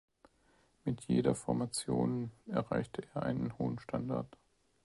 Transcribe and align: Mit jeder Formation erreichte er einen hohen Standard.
Mit 0.83 1.03
jeder 1.03 1.35
Formation 1.35 2.31
erreichte 2.47 3.03
er 3.13 3.21
einen 3.21 3.55
hohen 3.59 3.77
Standard. 3.77 4.35